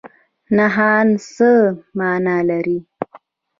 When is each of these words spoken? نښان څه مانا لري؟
نښان 0.55 1.07
څه 1.33 1.51
مانا 1.97 2.37
لري؟ 2.49 2.79